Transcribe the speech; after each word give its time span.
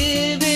living. 0.00 0.49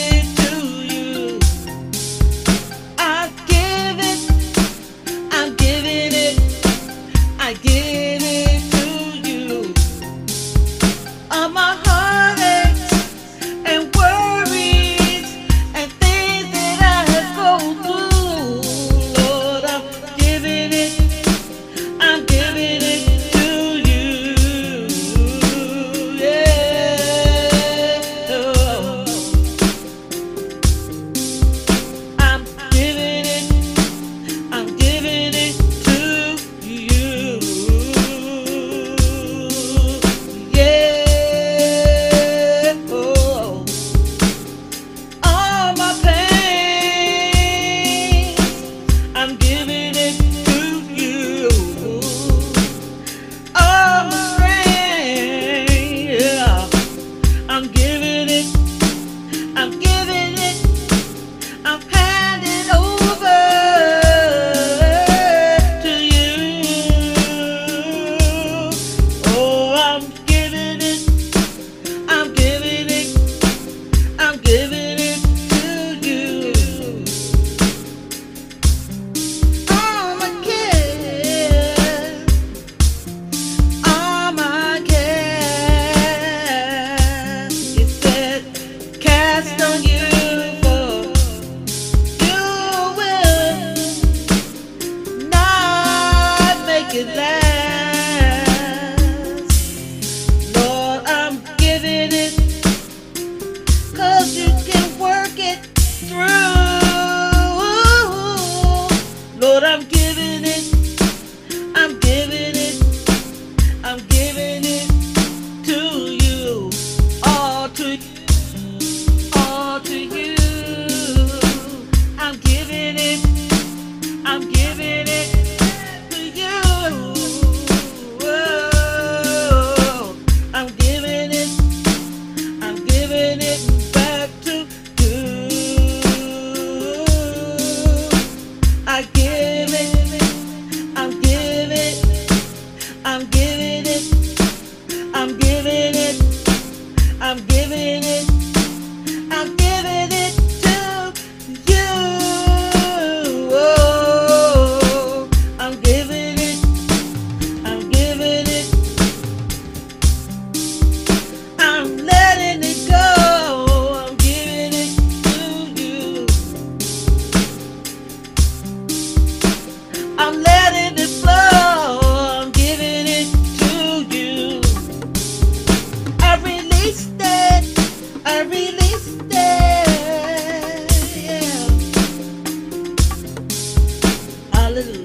Hallelujah. 184.52 185.04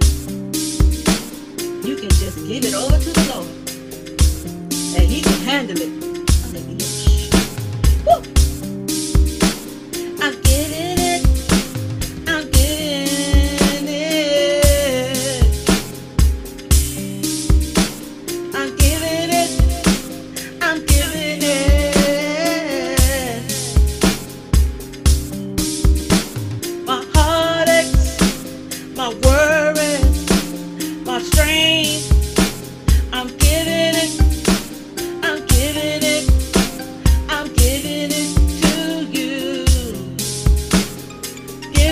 You 1.84 1.96
can 1.96 2.10
just 2.10 2.38
give 2.48 2.66
it 2.66 2.74
over 2.74 2.98
to 2.98 3.12
the 3.12 3.26
Lord, 3.34 3.48
and 4.98 5.10
He 5.10 5.22
can 5.22 5.40
handle 5.48 5.78
it. 5.80 6.19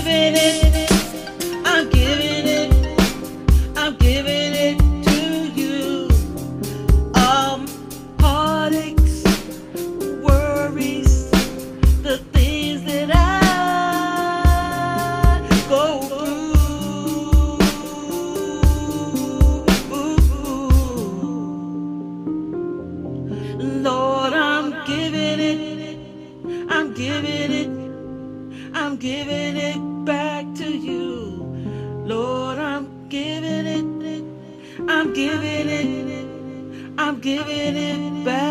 infinite 0.09 0.67
I'm 28.97 29.01
giving 29.01 29.57
it 29.57 30.05
back 30.05 30.44
to 30.55 30.75
you. 30.75 31.45
Lord, 32.03 32.57
I'm 32.57 33.07
giving 33.09 33.67
it, 33.67 34.23
I'm 34.89 35.13
giving 35.13 35.69
it, 35.69 36.27
I'm 36.97 37.19
giving 37.19 37.77
it 37.77 38.25
back. 38.25 38.46